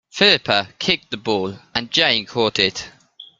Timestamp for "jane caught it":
1.91-2.89